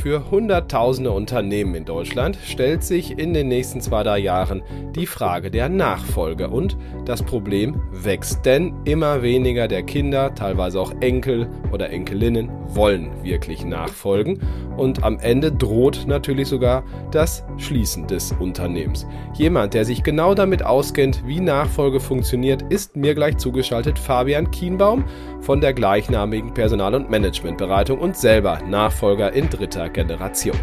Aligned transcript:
Für 0.00 0.30
Hunderttausende 0.30 1.10
Unternehmen 1.10 1.74
in 1.74 1.84
Deutschland 1.84 2.38
stellt 2.42 2.82
sich 2.82 3.18
in 3.18 3.34
den 3.34 3.48
nächsten 3.48 3.82
zwei, 3.82 4.02
drei 4.02 4.18
Jahren 4.18 4.62
die 4.96 5.04
Frage 5.04 5.50
der 5.50 5.68
Nachfolge. 5.68 6.48
Und 6.48 6.78
das 7.04 7.22
Problem 7.22 7.82
wächst, 7.92 8.46
denn 8.46 8.72
immer 8.86 9.20
weniger 9.20 9.68
der 9.68 9.82
Kinder, 9.82 10.34
teilweise 10.34 10.80
auch 10.80 10.94
Enkel 11.02 11.50
oder 11.70 11.90
Enkelinnen, 11.90 12.48
wollen 12.68 13.10
wirklich 13.22 13.62
nachfolgen. 13.62 14.40
Und 14.78 15.04
am 15.04 15.18
Ende 15.18 15.52
droht 15.52 16.06
natürlich 16.06 16.48
sogar 16.48 16.82
das 17.10 17.44
Schließen 17.58 18.06
des 18.06 18.32
Unternehmens. 18.32 19.06
Jemand, 19.34 19.74
der 19.74 19.84
sich 19.84 20.02
genau 20.02 20.34
damit 20.34 20.64
auskennt, 20.64 21.22
wie 21.26 21.40
Nachfolge 21.40 22.00
funktioniert, 22.00 22.62
ist 22.70 22.96
mir 22.96 23.14
gleich 23.14 23.36
zugeschaltet 23.36 23.98
Fabian 23.98 24.50
Kienbaum 24.50 25.04
von 25.40 25.60
der 25.60 25.72
gleichnamigen 25.72 26.54
Personal- 26.54 26.94
und 26.94 27.10
Managementberatung 27.10 27.98
und 27.98 28.16
selber 28.16 28.60
Nachfolger 28.66 29.32
in 29.32 29.48
dritter 29.48 29.88
Generation. 29.88 30.58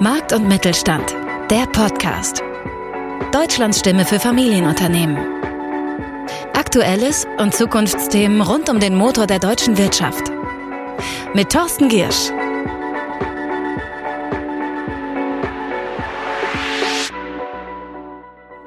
Markt 0.00 0.32
und 0.32 0.48
Mittelstand, 0.48 1.14
der 1.50 1.66
Podcast. 1.66 2.42
Deutschlands 3.32 3.78
Stimme 3.78 4.04
für 4.04 4.18
Familienunternehmen. 4.18 5.16
Aktuelles 6.54 7.26
und 7.38 7.54
Zukunftsthemen 7.54 8.40
rund 8.40 8.68
um 8.68 8.80
den 8.80 8.96
Motor 8.96 9.26
der 9.26 9.38
deutschen 9.38 9.78
Wirtschaft. 9.78 10.32
Mit 11.34 11.50
Thorsten 11.50 11.88
Giersch. 11.88 12.30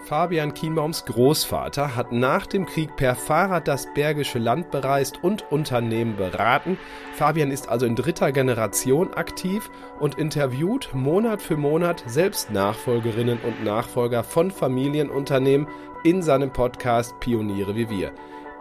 Fabian 0.06 0.54
Kienbaums 0.54 1.04
Großvater 1.06 1.96
hat 1.96 2.12
nach 2.12 2.46
dem 2.46 2.68
Krieg 2.68 2.96
per 2.96 3.16
Fahrrad 3.16 3.68
das 3.68 3.92
Bergische 3.96 4.38
Land 4.38 4.70
bereist 4.70 5.24
und 5.24 5.52
Unternehmen 5.52 6.16
beraten. 6.16 6.78
Fabian 7.16 7.50
ist 7.50 7.70
also 7.70 7.88
in 7.88 7.96
dritter 7.96 8.32
Generation 8.32 9.16
aktiv 9.16 9.72
und 10.00 10.20
interviewt 10.20 10.94
Monat 10.94 11.42
für 11.42 11.58
Monat 11.58 12.04
selbst 12.06 12.52
Nachfolgerinnen 12.52 13.40
und 13.40 13.64
Nachfolger 13.64 14.24
von 14.24 14.52
Familienunternehmen 14.52 15.68
in 16.04 16.22
seinem 16.22 16.54
Podcast 16.54 17.20
Pioniere 17.20 17.76
wie 17.76 17.90
wir. 17.90 18.12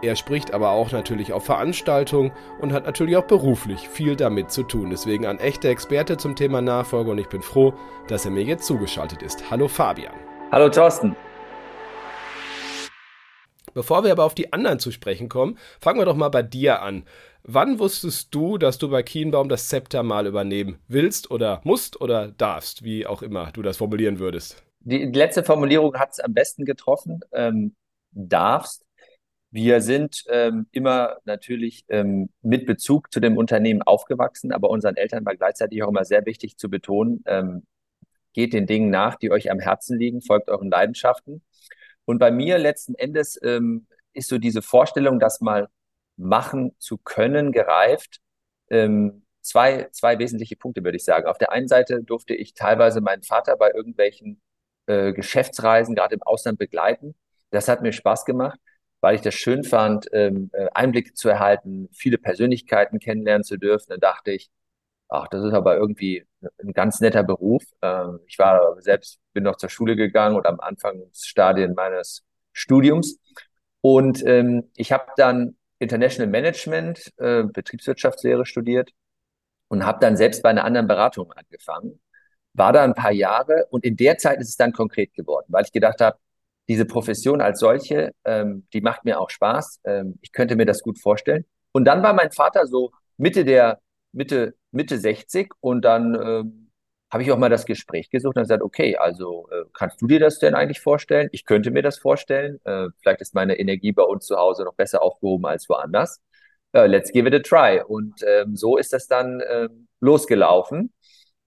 Er 0.01 0.15
spricht 0.15 0.51
aber 0.51 0.71
auch 0.71 0.91
natürlich 0.91 1.31
auf 1.31 1.45
Veranstaltungen 1.45 2.31
und 2.59 2.73
hat 2.73 2.87
natürlich 2.87 3.17
auch 3.17 3.27
beruflich 3.27 3.87
viel 3.87 4.15
damit 4.15 4.49
zu 4.49 4.63
tun. 4.63 4.89
Deswegen 4.89 5.27
ein 5.27 5.39
echter 5.39 5.69
Experte 5.69 6.17
zum 6.17 6.35
Thema 6.35 6.61
Nachfolge 6.63 7.11
und 7.11 7.19
ich 7.19 7.29
bin 7.29 7.43
froh, 7.43 7.75
dass 8.07 8.25
er 8.25 8.31
mir 8.31 8.43
jetzt 8.43 8.65
zugeschaltet 8.65 9.21
ist. 9.21 9.51
Hallo 9.51 9.67
Fabian. 9.67 10.15
Hallo 10.51 10.69
Thorsten. 10.69 11.15
Bevor 13.75 14.03
wir 14.03 14.11
aber 14.11 14.23
auf 14.23 14.33
die 14.33 14.51
anderen 14.53 14.79
zu 14.79 14.89
sprechen 14.89 15.29
kommen, 15.29 15.59
fangen 15.79 15.99
wir 15.99 16.05
doch 16.05 16.15
mal 16.15 16.29
bei 16.29 16.41
dir 16.41 16.81
an. 16.81 17.03
Wann 17.43 17.77
wusstest 17.77 18.33
du, 18.33 18.57
dass 18.57 18.79
du 18.79 18.89
bei 18.89 19.03
Kienbaum 19.03 19.49
das 19.49 19.69
Zepter 19.69 20.01
mal 20.01 20.25
übernehmen 20.25 20.79
willst 20.87 21.29
oder 21.29 21.61
musst 21.63 22.01
oder 22.01 22.29
darfst, 22.29 22.83
wie 22.83 23.05
auch 23.05 23.21
immer 23.21 23.51
du 23.51 23.61
das 23.61 23.77
formulieren 23.77 24.17
würdest? 24.17 24.63
Die, 24.79 25.05
letzte 25.05 25.43
Formulierung 25.43 25.93
hat 25.95 26.13
es 26.13 26.19
am 26.19 26.33
besten 26.33 26.65
getroffen. 26.65 27.19
Ähm, 27.33 27.75
darfst. 28.15 28.85
Wir 29.51 29.81
sind 29.81 30.23
ähm, 30.29 30.67
immer 30.71 31.17
natürlich 31.25 31.85
ähm, 31.89 32.29
mit 32.41 32.65
Bezug 32.65 33.11
zu 33.11 33.19
dem 33.19 33.37
Unternehmen 33.37 33.81
aufgewachsen, 33.81 34.51
aber 34.51 34.69
unseren 34.69 34.95
Eltern 34.95 35.25
war 35.25 35.35
gleichzeitig 35.35 35.83
auch 35.83 35.89
immer 35.89 36.05
sehr 36.05 36.25
wichtig 36.25 36.57
zu 36.57 36.69
betonen, 36.69 37.23
ähm, 37.25 37.65
geht 38.33 38.53
den 38.53 38.67
Dingen 38.67 38.89
nach, 38.89 39.15
die 39.15 39.31
euch 39.31 39.51
am 39.51 39.59
Herzen 39.59 39.97
liegen, 39.97 40.21
folgt 40.21 40.49
euren 40.49 40.69
Leidenschaften. 40.69 41.41
Und 42.05 42.19
bei 42.19 42.31
mir 42.31 42.57
letzten 42.57 42.95
Endes 42.95 43.39
ähm, 43.43 43.87
ist 44.13 44.29
so 44.29 44.37
diese 44.37 44.61
Vorstellung, 44.61 45.19
das 45.19 45.41
mal 45.41 45.67
machen 46.17 46.75
zu 46.79 46.97
können, 46.97 47.51
gereift. 47.51 48.19
Ähm, 48.69 49.25
zwei, 49.41 49.89
zwei 49.91 50.17
wesentliche 50.19 50.55
Punkte, 50.55 50.83
würde 50.83 50.97
ich 50.97 51.05
sagen. 51.05 51.27
Auf 51.27 51.37
der 51.37 51.51
einen 51.51 51.67
Seite 51.67 52.03
durfte 52.03 52.33
ich 52.33 52.53
teilweise 52.53 53.01
meinen 53.01 53.23
Vater 53.23 53.57
bei 53.57 53.71
irgendwelchen 53.71 54.41
äh, 54.87 55.13
Geschäftsreisen, 55.13 55.95
gerade 55.95 56.15
im 56.15 56.23
Ausland, 56.23 56.59
begleiten. 56.59 57.15
Das 57.51 57.67
hat 57.67 57.81
mir 57.81 57.93
Spaß 57.93 58.25
gemacht, 58.25 58.59
weil 59.01 59.15
ich 59.15 59.21
das 59.21 59.35
schön 59.35 59.63
fand, 59.63 60.07
ähm, 60.13 60.49
äh, 60.53 60.67
Einblicke 60.73 61.13
zu 61.13 61.29
erhalten, 61.29 61.89
viele 61.93 62.17
Persönlichkeiten 62.17 62.99
kennenlernen 62.99 63.43
zu 63.43 63.57
dürfen. 63.57 63.87
Dann 63.89 63.99
dachte 63.99 64.31
ich, 64.31 64.49
ach, 65.21 65.27
das 65.29 65.43
ist 65.43 65.53
aber 65.53 65.77
irgendwie 65.77 66.25
ein 66.61 66.73
ganz 66.73 66.99
netter 66.99 67.23
Beruf. 67.23 67.63
Ähm, 67.81 68.19
ich 68.27 68.37
war 68.39 68.81
selbst, 68.81 69.19
bin 69.33 69.43
noch 69.43 69.57
zur 69.57 69.69
Schule 69.69 69.95
gegangen 69.95 70.35
und 70.35 70.45
am 70.45 70.59
Anfangsstadien 70.59 71.73
meines 71.73 72.23
Studiums. 72.53 73.19
Und 73.81 74.25
ähm, 74.25 74.71
ich 74.75 74.91
habe 74.91 75.05
dann 75.17 75.57
International 75.79 76.29
Management, 76.29 77.11
äh, 77.17 77.43
Betriebswirtschaftslehre 77.43 78.45
studiert 78.45 78.91
und 79.67 79.85
habe 79.85 79.99
dann 80.01 80.17
selbst 80.17 80.43
bei 80.43 80.49
einer 80.49 80.65
anderen 80.65 80.87
Beratung 80.87 81.31
angefangen. 81.33 81.99
War 82.53 82.73
da 82.73 82.83
ein 82.83 82.95
paar 82.95 83.11
Jahre 83.11 83.67
und 83.69 83.83
in 83.85 83.97
der 83.97 84.17
Zeit 84.17 84.39
ist 84.39 84.49
es 84.49 84.57
dann 84.57 84.71
konkret 84.71 85.13
geworden, 85.13 85.47
weil 85.49 85.65
ich 85.65 85.71
gedacht 85.71 86.01
habe, 86.01 86.17
diese 86.67 86.85
Profession 86.85 87.41
als 87.41 87.59
solche, 87.59 88.13
ähm, 88.23 88.67
die 88.73 88.81
macht 88.81 89.05
mir 89.05 89.19
auch 89.19 89.29
Spaß. 89.29 89.81
Ähm, 89.83 90.17
ich 90.21 90.31
könnte 90.31 90.55
mir 90.55 90.65
das 90.65 90.81
gut 90.81 90.99
vorstellen. 90.99 91.45
Und 91.73 91.85
dann 91.85 92.01
war 92.01 92.13
mein 92.13 92.31
Vater 92.31 92.65
so 92.65 92.91
Mitte 93.17 93.45
der 93.45 93.79
Mitte, 94.15 94.55
Mitte 94.71 94.97
60 94.97 95.53
und 95.59 95.83
dann 95.83 96.15
äh, 96.15 96.43
habe 97.11 97.23
ich 97.23 97.31
auch 97.31 97.37
mal 97.37 97.49
das 97.49 97.65
Gespräch 97.65 98.09
gesucht 98.09 98.35
und 98.35 98.43
gesagt, 98.43 98.63
okay, 98.63 98.97
also 98.97 99.47
äh, 99.51 99.65
kannst 99.73 100.01
du 100.01 100.07
dir 100.07 100.19
das 100.19 100.39
denn 100.39 100.55
eigentlich 100.55 100.79
vorstellen? 100.79 101.29
Ich 101.31 101.45
könnte 101.45 101.71
mir 101.71 101.83
das 101.83 101.97
vorstellen. 101.97 102.59
Äh, 102.63 102.87
vielleicht 103.01 103.21
ist 103.21 103.35
meine 103.35 103.59
Energie 103.59 103.91
bei 103.91 104.03
uns 104.03 104.25
zu 104.25 104.37
Hause 104.37 104.63
noch 104.63 104.73
besser 104.73 105.01
aufgehoben 105.01 105.45
als 105.45 105.69
woanders. 105.69 106.21
Äh, 106.73 106.87
let's 106.87 107.11
give 107.11 107.27
it 107.27 107.33
a 107.33 107.39
try. 107.39 107.81
Und 107.85 108.23
ähm, 108.27 108.55
so 108.55 108.77
ist 108.77 108.91
das 108.91 109.07
dann 109.07 109.41
ähm, 109.49 109.87
losgelaufen 109.99 110.93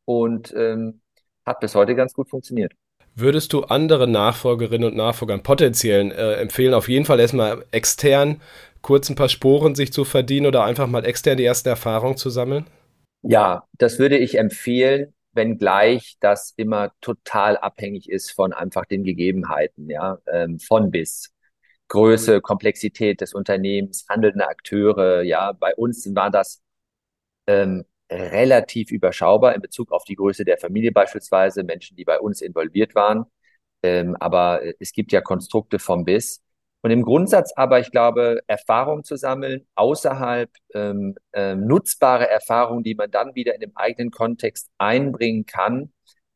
und 0.05 0.55
ähm, 0.57 1.01
hat 1.45 1.61
bis 1.61 1.75
heute 1.75 1.95
ganz 1.95 2.13
gut 2.13 2.31
funktioniert. 2.31 2.73
Würdest 3.15 3.53
du 3.53 3.65
anderen 3.65 4.13
Nachfolgerinnen 4.13 4.89
und 4.89 4.97
Nachfolgern 4.97 5.43
potenziellen 5.43 6.13
äh, 6.13 6.35
empfehlen, 6.35 6.73
auf 6.73 6.89
jeden 6.89 7.05
Fall 7.05 7.19
erstmal 7.19 7.65
extern 7.73 8.41
kurz 8.83 9.09
ein 9.09 9.17
paar 9.17 9.29
Sporen 9.29 9.75
sich 9.75 9.93
zu 9.93 10.05
verdienen 10.05 10.47
oder 10.47 10.65
einfach 10.65 10.87
mal 10.87 11.05
extern 11.05 11.37
die 11.37 11.45
ersten 11.45 11.69
Erfahrungen 11.69 12.17
zu 12.17 12.31
sammeln? 12.31 12.67
Ja, 13.23 13.67
das 13.79 13.99
würde 13.99 14.17
ich 14.19 14.39
empfehlen, 14.39 15.15
wenngleich 15.33 16.17
das 16.21 16.53
immer 16.57 16.93
total 17.01 17.57
abhängig 17.57 18.09
ist 18.09 18.31
von 18.33 18.53
einfach 18.53 18.85
den 18.87 19.05
Gegebenheiten, 19.05 19.91
ja, 19.91 20.19
ähm, 20.33 20.59
von 20.59 20.91
bis. 20.91 21.33
Größe, 21.89 22.41
Komplexität 22.43 23.21
des 23.21 23.35
Unternehmens, 23.35 24.07
handelnde 24.09 24.47
Akteure, 24.47 25.23
ja, 25.23 25.53
bei 25.53 25.75
uns 25.75 26.15
war 26.15 26.31
das 26.31 26.63
ähm, 27.47 27.85
relativ 28.11 28.91
überschaubar 28.91 29.55
in 29.55 29.63
Bezug 29.63 29.93
auf 29.93 30.05
die 30.05 30.17
Größe 30.17 30.45
der 30.45 30.59
Familie 30.59 30.93
beispielsweise, 30.93 31.65
Menschen, 31.65 31.97
die 31.97 32.05
bei 32.05 32.21
uns 32.21 32.41
involviert 32.41 32.95
waren. 32.95 33.27
Ähm, 33.83 34.17
aber 34.21 34.63
es 34.81 34.93
gibt 34.93 35.13
ja 35.13 35.21
Konstrukte 35.21 35.79
vom 35.79 36.05
Biss. 36.05 36.43
Und 36.81 36.91
im 36.93 37.03
Grundsatz 37.03 37.53
aber, 37.57 37.81
ich 37.81 37.91
glaube, 37.91 38.41
Erfahrung 38.47 39.03
zu 39.05 39.17
sammeln, 39.17 39.67
außerhalb 39.75 40.51
ähm, 40.75 41.17
ähm, 41.33 41.67
nutzbare 41.67 42.29
Erfahrungen, 42.29 42.85
die 42.85 42.95
man 42.95 43.11
dann 43.11 43.35
wieder 43.35 43.55
in 43.55 43.61
dem 43.61 43.77
eigenen 43.77 44.11
Kontext 44.11 44.71
einbringen 44.79 45.45
kann, 45.45 45.93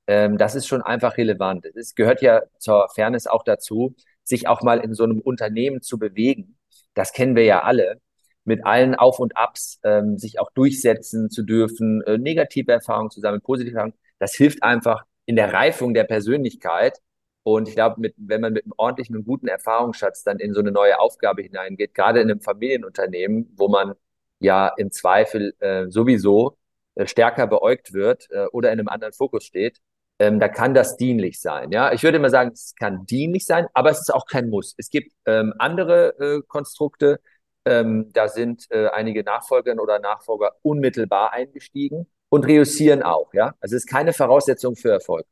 ähm, 0.07 0.39
das 0.39 0.55
ist 0.55 0.67
schon 0.67 0.83
einfach 0.83 1.17
relevant. 1.17 1.65
Es 1.77 1.95
gehört 1.95 2.23
ja 2.23 2.43
zur 2.59 2.89
Fairness 2.95 3.27
auch 3.27 3.45
dazu, 3.45 3.95
sich 4.25 4.49
auch 4.49 4.63
mal 4.63 4.81
in 4.81 4.95
so 4.95 5.05
einem 5.05 5.21
Unternehmen 5.21 5.83
zu 5.83 5.99
bewegen. 5.99 6.59
Das 6.95 7.13
kennen 7.13 7.37
wir 7.37 7.45
ja 7.45 7.63
alle 7.63 8.01
mit 8.45 8.67
allen 8.67 8.95
Auf 8.95 9.21
und 9.21 9.37
Abs, 9.37 9.79
ähm, 9.85 10.19
sich 10.19 10.41
auch 10.41 10.51
durchsetzen 10.53 11.31
zu 11.31 11.45
dürfen, 11.45 12.03
äh, 12.03 12.19
negative 12.19 12.73
Erfahrungen 12.73 13.11
zu 13.11 13.21
sammeln, 13.21 13.41
positive 13.41 13.77
Erfahrungen. 13.77 13.99
Das 14.19 14.35
hilft 14.35 14.63
einfach 14.63 15.05
in 15.27 15.37
der 15.37 15.53
Reifung 15.53 15.95
der 15.95 16.05
Persönlichkeit 16.05 16.99
und 17.45 17.69
ich 17.69 17.75
glaube, 17.75 18.01
mit, 18.01 18.15
wenn 18.17 18.41
man 18.41 18.53
mit 18.53 18.65
einem 18.65 18.73
ordentlichen 18.77 19.17
und 19.17 19.25
guten 19.25 19.49
Erfahrungsschatz 19.49 20.23
dann 20.23 20.39
in 20.39 20.55
so 20.55 20.61
eine 20.61 20.71
neue 20.73 20.99
Aufgabe 21.01 21.43
hineingeht, 21.43 21.95
gerade 21.95 22.21
in 22.21 22.31
einem 22.31 22.41
Familienunternehmen, 22.41 23.53
wo 23.57 23.69
man 23.69 23.95
ja 24.41 24.69
im 24.77 24.91
Zweifel 24.93 25.55
äh, 25.61 25.87
sowieso 25.89 26.57
äh, 26.95 27.07
stärker 27.07 27.47
beäugt 27.47 27.93
wird 27.93 28.29
äh, 28.31 28.47
oder 28.47 28.73
in 28.73 28.79
einem 28.79 28.89
anderen 28.89 29.13
Fokus 29.13 29.45
steht, 29.45 29.81
ähm, 30.19 30.39
da 30.39 30.49
kann 30.49 30.75
das 30.75 30.97
dienlich 30.97 31.41
sein. 31.41 31.73
Ja, 31.73 31.93
ich 31.93 32.03
würde 32.03 32.19
mal 32.19 32.31
sagen, 32.31 32.53
es 32.53 32.75
kann 32.79 33.07
dienlich 33.07 33.45
sein, 33.45 33.67
aber 33.75 33.91
es 33.91 34.01
ist 34.01 34.15
auch 34.15 34.27
kein 34.27 34.49
Muss. 34.49 34.75
Es 34.79 34.89
gibt 34.91 35.13
ähm, 35.27 35.55
andere 35.59 36.19
äh, 36.21 36.43
Konstrukte, 36.47 37.21
ähm, 37.65 38.13
da 38.13 38.29
sind 38.29 38.67
äh, 38.71 38.89
einige 38.89 39.23
Nachfolgerinnen 39.25 39.81
oder 39.81 39.99
Nachfolger 39.99 40.53
unmittelbar 40.63 41.33
eingestiegen 41.33 42.07
und 42.29 42.47
reüssieren 42.47 43.03
auch. 43.03 43.33
Ja, 43.35 43.55
also 43.61 43.77
es 43.77 43.85
ist 43.85 43.91
keine 43.91 44.13
Voraussetzung 44.13 44.77
für 44.77 44.91
Erfolg. 44.91 45.27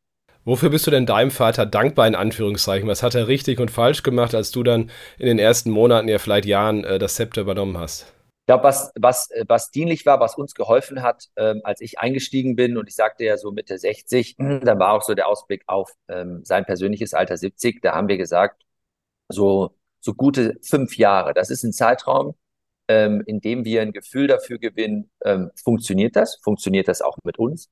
Wofür 0.44 0.70
bist 0.70 0.86
du 0.86 0.90
denn 0.90 1.04
deinem 1.04 1.30
Vater 1.30 1.66
dankbar, 1.66 2.06
in 2.06 2.14
Anführungszeichen? 2.14 2.88
Was 2.88 3.02
hat 3.02 3.14
er 3.14 3.28
richtig 3.28 3.60
und 3.60 3.70
falsch 3.70 4.02
gemacht, 4.02 4.34
als 4.34 4.50
du 4.50 4.62
dann 4.62 4.90
in 5.18 5.26
den 5.26 5.38
ersten 5.38 5.70
Monaten, 5.70 6.08
ja 6.08 6.18
vielleicht 6.18 6.46
Jahren, 6.46 6.84
äh, 6.84 6.98
das 6.98 7.14
Zepter 7.14 7.42
übernommen 7.42 7.76
hast? 7.76 8.12
Ich 8.40 8.46
glaube, 8.46 8.64
was, 8.64 8.90
was, 8.98 9.28
was 9.46 9.70
dienlich 9.70 10.06
war, 10.06 10.18
was 10.18 10.36
uns 10.36 10.54
geholfen 10.54 11.02
hat, 11.02 11.26
ähm, 11.36 11.60
als 11.62 11.80
ich 11.82 11.98
eingestiegen 11.98 12.56
bin 12.56 12.78
und 12.78 12.88
ich 12.88 12.96
sagte 12.96 13.24
ja 13.24 13.36
so 13.36 13.52
Mitte 13.52 13.78
60, 13.78 14.36
dann 14.38 14.78
war 14.78 14.94
auch 14.94 15.02
so 15.02 15.14
der 15.14 15.28
Ausblick 15.28 15.62
auf 15.66 15.92
ähm, 16.08 16.40
sein 16.44 16.64
persönliches 16.64 17.12
Alter 17.14 17.36
70. 17.36 17.82
Da 17.82 17.94
haben 17.94 18.08
wir 18.08 18.16
gesagt, 18.16 18.64
so, 19.28 19.76
so 20.00 20.14
gute 20.14 20.56
fünf 20.62 20.96
Jahre. 20.96 21.34
Das 21.34 21.50
ist 21.50 21.64
ein 21.64 21.72
Zeitraum, 21.72 22.34
ähm, 22.88 23.22
indem 23.26 23.64
wir 23.64 23.82
ein 23.82 23.92
Gefühl 23.92 24.26
dafür 24.26 24.58
gewinnen, 24.58 25.10
ähm, 25.24 25.50
funktioniert 25.62 26.16
das? 26.16 26.40
Funktioniert 26.42 26.88
das 26.88 27.02
auch 27.02 27.18
mit 27.24 27.38
uns? 27.38 27.68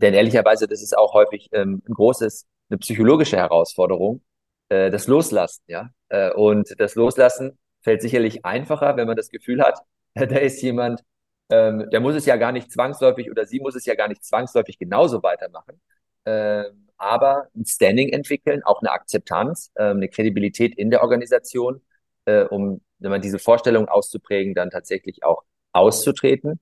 Denn 0.00 0.14
ehrlicherweise, 0.14 0.66
das 0.66 0.82
ist 0.82 0.96
auch 0.96 1.14
häufig 1.14 1.48
ähm, 1.52 1.82
ein 1.88 1.94
großes, 1.94 2.46
eine 2.70 2.78
psychologische 2.78 3.36
Herausforderung, 3.36 4.22
äh, 4.68 4.90
das 4.90 5.06
Loslassen, 5.06 5.62
ja. 5.66 5.90
Äh, 6.08 6.32
und 6.32 6.74
das 6.78 6.94
Loslassen 6.94 7.58
fällt 7.82 8.02
sicherlich 8.02 8.44
einfacher, 8.44 8.96
wenn 8.96 9.06
man 9.06 9.16
das 9.16 9.30
Gefühl 9.30 9.62
hat, 9.62 9.78
da 10.14 10.24
ist 10.36 10.62
jemand, 10.62 11.02
ähm, 11.50 11.88
der 11.90 12.00
muss 12.00 12.14
es 12.14 12.26
ja 12.26 12.36
gar 12.36 12.52
nicht 12.52 12.70
zwangsläufig 12.72 13.30
oder 13.30 13.46
sie 13.46 13.60
muss 13.60 13.74
es 13.74 13.84
ja 13.86 13.94
gar 13.94 14.08
nicht 14.08 14.24
zwangsläufig 14.24 14.78
genauso 14.78 15.22
weitermachen. 15.22 15.80
Ähm, 16.24 16.88
aber 16.96 17.48
ein 17.56 17.64
Standing 17.64 18.10
entwickeln, 18.10 18.62
auch 18.64 18.80
eine 18.82 18.90
Akzeptanz, 18.92 19.72
ähm, 19.76 19.98
eine 19.98 20.08
Kredibilität 20.08 20.76
in 20.76 20.90
der 20.90 21.02
Organisation, 21.02 21.82
äh, 22.26 22.44
um 22.44 22.80
wenn 22.98 23.10
man 23.10 23.22
diese 23.22 23.38
Vorstellung 23.38 23.88
auszuprägen, 23.88 24.54
dann 24.54 24.70
tatsächlich 24.70 25.24
auch 25.24 25.44
auszutreten. 25.72 26.60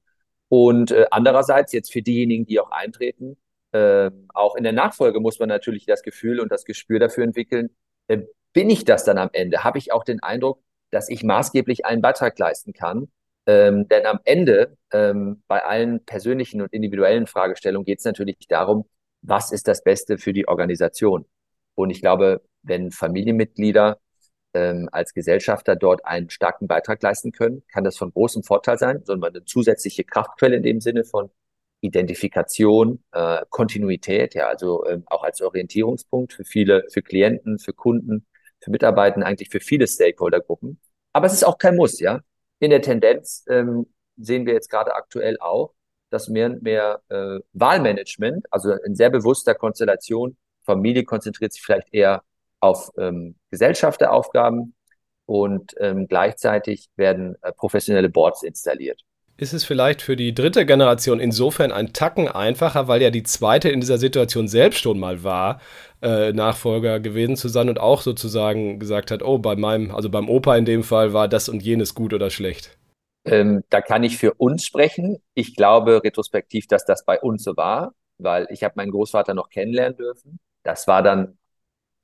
Und 0.49 0.91
äh, 0.91 1.07
andererseits 1.11 1.73
jetzt 1.73 1.93
für 1.93 2.03
diejenigen, 2.03 2.47
die 2.47 2.61
auch 2.61 2.71
eintreten, 2.71 3.37
äh, 3.73 4.11
auch 4.35 4.57
in 4.57 4.65
der 4.65 4.73
Nachfolge 4.73 5.21
muss 5.21 5.39
man 5.39 5.49
natürlich 5.49 5.87
das 5.87 6.03
Gefühl 6.03 6.41
und 6.41 6.51
das 6.51 6.65
Gespür 6.65 6.99
dafür 6.99 7.25
entwickeln, 7.25 7.71
äh, 8.09 8.23
bin 8.53 8.71
ich 8.71 8.85
das 8.85 9.05
dann 9.05 9.19
am 9.19 9.31
Ende? 9.33 9.65
Habe 9.65 9.79
ich 9.79 9.93
auch 9.93 10.05
den 10.05 10.23
Eindruck, 10.23 10.63
dass 10.91 11.11
ich 11.11 11.23
maßgeblich 11.23 11.85
einen 11.85 12.03
Beitrag 12.03 12.39
leisten 12.39 12.73
kann? 12.73 13.09
Ähm, 13.47 13.89
denn 13.89 14.07
am 14.07 14.21
Ende, 14.25 14.77
ähm, 14.93 15.43
bei 15.49 15.65
allen 15.65 16.05
persönlichen 16.05 16.63
und 16.63 16.73
individuellen 16.73 17.27
Fragestellungen, 17.27 17.85
geht 17.85 17.99
es 17.99 18.05
natürlich 18.05 18.37
darum, 18.49 18.87
was 19.23 19.53
ist 19.53 19.69
das 19.69 19.83
Beste 19.83 20.19
für 20.19 20.33
die 20.33 20.49
Organisation? 20.49 21.27
Und 21.75 21.91
ich 21.91 22.01
glaube, 22.01 22.43
wenn 22.63 22.91
Familienmitglieder 22.91 23.99
ähm, 24.55 24.89
als 24.93 25.15
Gesellschafter 25.15 25.77
dort 25.77 26.05
einen 26.05 26.31
starken 26.31 26.67
Beitrag 26.67 27.03
leisten 27.03 27.33
können, 27.33 27.63
kann 27.73 27.85
das 27.85 27.97
von 27.97 28.13
großem 28.13 28.43
Vorteil 28.43 28.79
sein, 28.79 29.03
sondern 29.05 29.35
eine 29.35 29.45
zusätzliche 29.45 30.05
Kraftquelle 30.05 30.57
in 30.57 30.63
dem 30.63 30.81
Sinne 30.81 31.05
von 31.05 31.31
Identifikation, 31.81 33.05
äh, 33.13 33.45
Kontinuität, 33.51 34.35
ja, 34.35 34.49
also 34.49 34.85
ähm, 34.87 35.05
auch 35.07 35.23
als 35.23 35.41
Orientierungspunkt 35.41 36.33
für 36.33 36.45
viele, 36.45 36.85
für 36.91 37.03
Klienten, 37.03 37.59
für 37.59 37.73
Kunden, 37.73 38.27
für 38.61 38.71
Mitarbeiter, 38.71 39.25
eigentlich 39.25 39.51
für 39.51 39.61
viele 39.61 39.87
Stakeholdergruppen. 39.87 40.81
Aber 41.13 41.27
es 41.27 41.35
ist 41.35 41.45
auch 41.45 41.59
kein 41.59 41.77
Muss, 41.77 42.01
ja. 42.01 42.21
In 42.59 42.71
der 42.71 42.83
Tendenz 42.83 43.45
ähm, 43.49 43.87
sehen 44.17 44.47
wir 44.47 44.55
jetzt 44.55 44.71
gerade 44.71 44.95
aktuell 44.95 45.39
auch, 45.41 45.75
dass 46.11 46.29
mehr 46.29 46.47
und 46.47 46.63
mehr 46.63 47.03
äh, 47.09 47.39
Wahlmanagement, 47.53 48.47
also 48.51 48.73
in 48.73 48.95
sehr 48.97 49.11
bewusster 49.11 49.55
Konstellation, 49.55 50.37
Familie 50.65 51.05
konzentriert 51.05 51.53
sich 51.53 51.63
vielleicht 51.63 51.95
eher 51.95 52.23
auf 52.61 52.91
ähm, 52.99 53.37
Gesellschafteraufgaben 53.51 54.75
und 55.27 55.75
ähm, 55.79 56.07
gleichzeitig 56.09 56.89
werden 56.97 57.37
äh, 57.43 57.53
professionelle 57.53 58.09
Boards 58.09 58.43
installiert. 58.43 59.03
Ist 59.41 59.53
es 59.53 59.65
vielleicht 59.65 60.03
für 60.03 60.17
die 60.17 60.35
dritte 60.35 60.67
Generation 60.67 61.21
insofern 61.21 61.71
ein 61.71 61.93
Tacken 61.93 62.27
einfacher, 62.27 62.89
weil 62.89 63.01
ja 63.01 63.11
die 63.11 63.23
zweite 63.23 63.69
in 63.69 63.79
dieser 63.79 63.99
Situation 63.99 64.49
selbst 64.49 64.81
schon 64.81 64.99
mal 64.99 65.23
war, 65.23 65.61
äh, 66.03 66.33
Nachfolger 66.33 66.99
gewesen 66.99 67.37
zu 67.37 67.47
sein 67.49 67.69
und 67.69 67.79
auch 67.79 68.03
sozusagen 68.03 68.81
gesagt 68.81 69.13
hat, 69.13 69.23
oh, 69.23 69.39
bei 69.39 69.55
meinem, 69.55 69.95
also 69.95 70.11
beim 70.11 70.29
Opa 70.29 70.57
in 70.57 70.65
dem 70.65 70.83
Fall 70.83 71.13
war 71.13 71.29
das 71.29 71.49
und 71.49 71.63
jenes 71.63 71.95
gut 71.95 72.13
oder 72.13 72.31
schlecht? 72.31 72.77
Ähm, 73.25 73.63
da 73.71 73.81
kann 73.81 74.03
ich 74.03 74.19
für 74.19 74.35
uns 74.35 74.65
sprechen. 74.65 75.19
Ich 75.35 75.55
glaube 75.55 76.03
retrospektiv, 76.03 76.67
dass 76.67 76.85
das 76.85 77.05
bei 77.05 77.21
uns 77.21 77.45
so 77.45 77.57
war, 77.57 77.93
weil 78.19 78.49
ich 78.51 78.65
habe 78.65 78.75
meinen 78.77 78.91
Großvater 78.91 79.35
noch 79.35 79.51
kennenlernen 79.51 79.97
dürfen. 79.97 80.41
Das 80.65 80.89
war 80.89 81.05
dann 81.05 81.39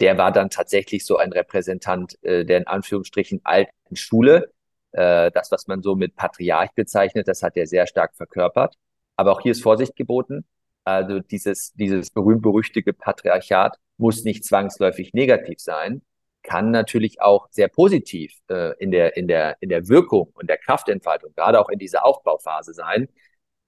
der 0.00 0.18
war 0.18 0.32
dann 0.32 0.50
tatsächlich 0.50 1.04
so 1.06 1.16
ein 1.18 1.32
Repräsentant 1.32 2.22
äh, 2.22 2.44
der 2.44 2.58
in 2.58 2.66
Anführungsstrichen 2.66 3.40
alten 3.44 3.96
Schule. 3.96 4.52
Äh, 4.92 5.30
das, 5.32 5.50
was 5.50 5.66
man 5.66 5.82
so 5.82 5.94
mit 5.94 6.16
Patriarch 6.16 6.72
bezeichnet, 6.74 7.28
das 7.28 7.42
hat 7.42 7.56
er 7.56 7.66
sehr 7.66 7.86
stark 7.86 8.14
verkörpert. 8.16 8.76
Aber 9.16 9.32
auch 9.32 9.40
hier 9.40 9.52
ist 9.52 9.62
Vorsicht 9.62 9.96
geboten. 9.96 10.44
Also 10.84 11.20
dieses, 11.20 11.72
dieses 11.74 12.10
berühmt-berüchtigte 12.10 12.92
Patriarchat 12.92 13.78
muss 13.96 14.24
nicht 14.24 14.44
zwangsläufig 14.44 15.14
negativ 15.14 15.60
sein, 15.60 16.02
kann 16.42 16.70
natürlich 16.70 17.22
auch 17.22 17.48
sehr 17.50 17.68
positiv 17.68 18.34
äh, 18.48 18.76
in, 18.78 18.90
der, 18.90 19.16
in, 19.16 19.28
der, 19.28 19.56
in 19.60 19.70
der 19.70 19.88
Wirkung 19.88 20.30
und 20.34 20.48
der 20.50 20.58
Kraftentfaltung, 20.58 21.32
gerade 21.34 21.58
auch 21.60 21.70
in 21.70 21.78
dieser 21.78 22.04
Aufbauphase 22.04 22.74
sein. 22.74 23.08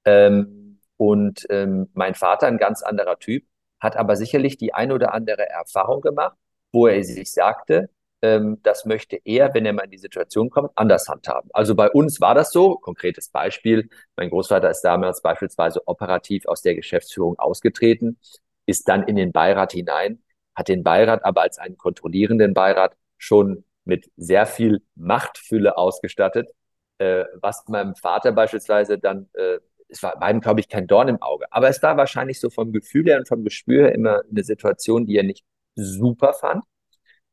Ähm, 0.05 0.81
und 0.99 1.47
ähm, 1.51 1.89
mein 1.95 2.15
Vater, 2.15 2.47
ein 2.47 2.59
ganz 2.59 2.83
anderer 2.83 3.19
Typ, 3.19 3.45
hat 3.81 3.97
aber 3.97 4.17
sicherlich 4.17 4.57
die 4.57 4.75
ein 4.75 4.93
oder 4.93 5.13
andere 5.15 5.49
Erfahrung 5.49 6.01
gemacht, 6.01 6.37
wo 6.73 6.87
er 6.87 7.03
sich 7.05 7.33
sagte, 7.33 7.91
ähm, 8.23 8.61
das 8.63 8.85
möchte 8.87 9.19
er, 9.25 9.55
wenn 9.55 9.67
er 9.67 9.73
mal 9.73 9.85
in 9.85 9.91
die 9.91 9.99
Situation 9.99 10.51
kommt, 10.51 10.71
anders 10.75 11.09
handhaben. 11.09 11.51
Also 11.53 11.75
bei 11.75 11.91
uns 11.91 12.21
war 12.21 12.35
das 12.35 12.51
so, 12.51 12.77
konkretes 12.77 13.29
Beispiel, 13.29 13.89
mein 14.17 14.31
Großvater 14.31 14.71
ist 14.71 14.83
damals 14.83 15.23
beispielsweise 15.23 15.87
operativ 15.87 16.47
aus 16.47 16.63
der 16.63 16.75
Geschäftsführung 16.75 17.39
ausgetreten, 17.39 18.19
ist 18.67 18.89
dann 18.89 19.05
in 19.05 19.17
den 19.17 19.33
Beirat 19.33 19.73
hinein, 19.73 20.23
hat 20.55 20.69
den 20.69 20.83
Beirat 20.83 21.25
aber 21.25 21.43
als 21.43 21.59
einen 21.59 21.77
kontrollierenden 21.77 22.55
Beirat 22.55 22.97
schon 23.19 23.65
mit 23.85 24.11
sehr 24.17 24.47
viel 24.47 24.83
Machtfülle 24.95 25.77
ausgestattet, 25.77 26.51
äh, 26.99 27.25
was 27.41 27.69
meinem 27.69 27.95
Vater 27.95 28.33
beispielsweise 28.33 28.99
dann 28.99 29.29
äh, 29.35 29.59
es 29.89 30.03
war 30.03 30.19
beiden, 30.19 30.41
glaube 30.41 30.61
ich, 30.61 30.69
kein 30.69 30.87
Dorn 30.87 31.09
im 31.09 31.23
Auge. 31.23 31.47
Aber 31.51 31.69
es 31.69 31.83
war 31.83 31.97
wahrscheinlich 31.97 32.41
so 32.41 32.51
vom 32.51 32.73
Gefühl 32.73 33.07
her 33.07 33.19
und 33.19 33.29
vom 33.29 33.45
Gespür 33.45 33.85
her 33.85 33.95
immer 33.95 34.23
eine 34.31 34.45
Situation, 34.45 35.07
die 35.07 35.17
er 35.17 35.23
nicht 35.25 35.45
super 35.75 36.33
fand. 36.35 36.65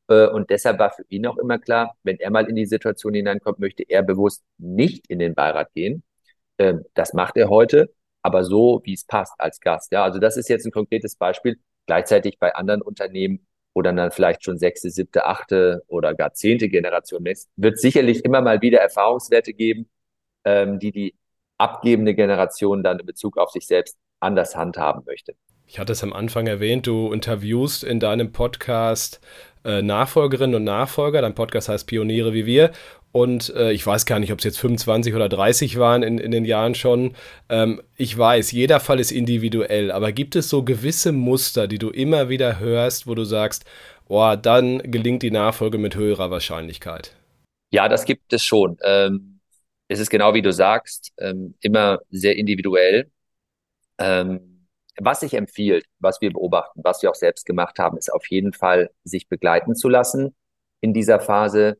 Äh, 0.07 0.27
und 0.27 0.49
deshalb 0.49 0.79
war 0.79 0.91
für 0.91 1.05
ihn 1.09 1.25
auch 1.27 1.37
immer 1.37 1.59
klar, 1.59 1.95
wenn 2.03 2.17
er 2.19 2.31
mal 2.31 2.47
in 2.49 2.55
die 2.55 2.65
Situation 2.65 3.13
hineinkommt, 3.13 3.59
möchte 3.59 3.83
er 3.87 4.03
bewusst 4.03 4.43
nicht 4.57 5.07
in 5.09 5.19
den 5.19 5.35
Beirat 5.35 5.73
gehen. 5.73 6.03
Ähm, 6.57 6.83
das 6.93 7.13
macht 7.13 7.37
er 7.37 7.49
heute, 7.49 7.93
aber 8.21 8.43
so, 8.43 8.81
wie 8.85 8.93
es 8.93 9.05
passt 9.05 9.33
als 9.39 9.59
Gast. 9.59 9.91
Ja, 9.91 10.03
also 10.03 10.19
das 10.19 10.37
ist 10.37 10.49
jetzt 10.49 10.65
ein 10.65 10.71
konkretes 10.71 11.15
Beispiel. 11.15 11.59
Gleichzeitig 11.87 12.39
bei 12.39 12.55
anderen 12.55 12.81
Unternehmen, 12.81 13.45
wo 13.73 13.81
dann 13.81 13.97
dann 13.97 14.11
vielleicht 14.11 14.43
schon 14.43 14.57
sechste, 14.57 14.89
siebte, 14.89 15.25
achte 15.25 15.83
oder 15.87 16.13
gar 16.15 16.33
zehnte 16.33 16.69
Generation 16.69 17.25
ist, 17.25 17.49
wird 17.55 17.79
sicherlich 17.79 18.23
immer 18.25 18.41
mal 18.41 18.61
wieder 18.61 18.79
Erfahrungswerte 18.79 19.53
geben, 19.53 19.89
ähm, 20.45 20.79
die 20.79 20.91
die 20.91 21.15
abgebende 21.57 22.13
Generation 22.13 22.83
dann 22.83 22.99
in 22.99 23.05
Bezug 23.05 23.37
auf 23.37 23.51
sich 23.51 23.67
selbst 23.67 23.97
anders 24.19 24.55
handhaben 24.55 25.03
möchte. 25.05 25.33
Ich 25.65 25.79
hatte 25.79 25.93
es 25.93 26.03
am 26.03 26.13
Anfang 26.13 26.47
erwähnt, 26.47 26.87
du 26.87 27.11
interviewst 27.11 27.83
in 27.83 27.99
deinem 27.99 28.31
Podcast 28.31 29.21
äh, 29.65 29.81
Nachfolgerinnen 29.81 30.55
und 30.55 30.63
Nachfolger. 30.63 31.21
Dein 31.21 31.35
Podcast 31.35 31.69
heißt 31.69 31.87
Pioniere 31.87 32.33
wie 32.33 32.45
wir. 32.45 32.71
Und 33.11 33.53
äh, 33.55 33.71
ich 33.71 33.85
weiß 33.85 34.05
gar 34.05 34.19
nicht, 34.19 34.33
ob 34.33 34.39
es 34.39 34.45
jetzt 34.45 34.59
25 34.59 35.13
oder 35.13 35.29
30 35.29 35.77
waren 35.77 36.03
in, 36.03 36.17
in 36.17 36.31
den 36.31 36.45
Jahren 36.45 36.73
schon. 36.73 37.13
Ähm, 37.47 37.81
ich 37.95 38.17
weiß, 38.17 38.51
jeder 38.51 38.79
Fall 38.79 38.99
ist 38.99 39.11
individuell, 39.11 39.91
aber 39.91 40.11
gibt 40.11 40.35
es 40.35 40.49
so 40.49 40.63
gewisse 40.63 41.11
Muster, 41.11 41.67
die 41.67 41.77
du 41.77 41.89
immer 41.89 42.29
wieder 42.29 42.59
hörst, 42.59 43.05
wo 43.07 43.13
du 43.13 43.23
sagst, 43.23 43.65
oh, 44.07 44.35
dann 44.35 44.79
gelingt 44.79 45.21
die 45.21 45.31
Nachfolge 45.31 45.77
mit 45.77 45.95
höherer 45.95 46.31
Wahrscheinlichkeit? 46.31 47.15
Ja, 47.71 47.87
das 47.87 48.05
gibt 48.05 48.33
es 48.33 48.43
schon. 48.43 48.77
Ähm 48.83 49.32
es 49.93 49.99
ist 49.99 50.09
genau 50.09 50.33
wie 50.33 50.41
du 50.41 50.51
sagst, 50.51 51.13
ähm, 51.19 51.55
immer 51.61 51.99
sehr 52.09 52.35
individuell. 52.35 53.11
Ähm, 53.99 54.67
was 54.99 55.21
sich 55.21 55.33
empfiehlt, 55.35 55.85
was 55.99 56.21
wir 56.21 56.31
beobachten, 56.31 56.81
was 56.83 57.01
wir 57.03 57.11
auch 57.11 57.15
selbst 57.15 57.45
gemacht 57.45 57.79
haben, 57.79 57.97
ist 57.97 58.11
auf 58.13 58.27
jeden 58.29 58.53
Fall, 58.53 58.91
sich 59.03 59.27
begleiten 59.27 59.75
zu 59.75 59.89
lassen 59.89 60.35
in 60.81 60.93
dieser 60.93 61.19
Phase, 61.19 61.77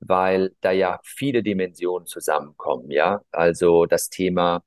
weil 0.00 0.54
da 0.60 0.72
ja 0.72 1.00
viele 1.04 1.42
Dimensionen 1.42 2.06
zusammenkommen, 2.06 2.90
ja. 2.90 3.22
Also 3.32 3.86
das 3.86 4.10
Thema 4.10 4.64